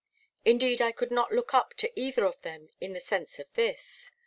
Indeed 0.43 0.81
I 0.81 0.91
could 0.93 1.11
not 1.11 1.31
look 1.31 1.53
up 1.53 1.75
to 1.75 1.91
either 1.95 2.25
of 2.25 2.41
them 2.41 2.71
in 2.81 2.93
the 2.93 2.99
sense 2.99 3.37
of 3.37 3.53
this. 3.53 4.09